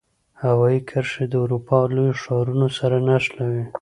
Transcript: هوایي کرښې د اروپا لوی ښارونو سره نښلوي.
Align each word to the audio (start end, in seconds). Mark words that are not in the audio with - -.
هوایي 0.43 0.79
کرښې 0.89 1.25
د 1.29 1.33
اروپا 1.43 1.77
لوی 1.95 2.11
ښارونو 2.21 2.67
سره 2.77 2.97
نښلوي. 3.07 3.65